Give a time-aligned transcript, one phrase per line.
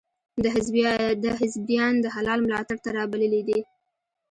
[1.23, 3.59] ده حزبیان د هلال ملاتړ ته را بللي دي.